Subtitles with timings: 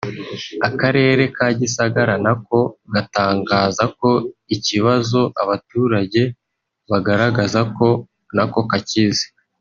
[0.67, 2.59] Akarere ka Gisagara nako
[2.93, 4.09] gatangaza ko
[4.55, 6.21] ikibazo abaturage
[6.91, 7.87] bagaragaza ko
[8.35, 9.25] nako kakizi